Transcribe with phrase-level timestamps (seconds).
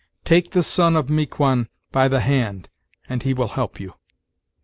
[0.25, 2.69] Take the son of Miquon by the hand,
[3.07, 3.93] and he will help you."